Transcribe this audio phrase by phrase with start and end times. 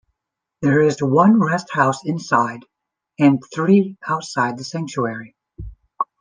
[0.63, 2.65] There is one rest house inside,
[3.19, 5.35] and three outside the sanctuary.